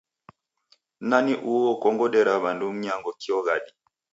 [1.09, 3.71] Nani uo ukongodera w'andu mnyango kio ghadi?